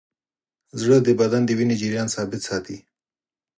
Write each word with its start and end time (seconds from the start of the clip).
زړه 0.81 0.97
د 1.01 1.07
بدن 1.19 1.41
د 1.45 1.49
وینې 1.57 1.75
جریان 1.81 2.07
ثابت 2.15 2.41
ساتي. 2.49 2.77